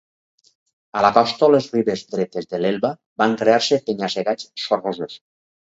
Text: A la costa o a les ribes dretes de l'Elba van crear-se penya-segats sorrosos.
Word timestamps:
A 1.01 1.03
la 1.05 1.11
costa 1.17 1.45
o 1.47 1.49
a 1.51 1.53
les 1.57 1.67
ribes 1.75 2.03
dretes 2.15 2.49
de 2.55 2.63
l'Elba 2.63 2.93
van 3.23 3.39
crear-se 3.43 3.81
penya-segats 3.91 4.49
sorrosos. 4.67 5.21